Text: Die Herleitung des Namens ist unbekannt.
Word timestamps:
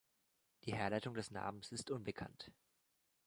Die 0.63 0.73
Herleitung 0.73 1.13
des 1.13 1.29
Namens 1.29 1.71
ist 1.71 1.91
unbekannt. 1.91 2.51